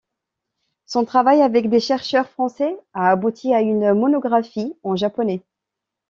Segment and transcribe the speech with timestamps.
[0.87, 5.43] Son travail avec des chercheurs français a abouti à une monographie en japonais.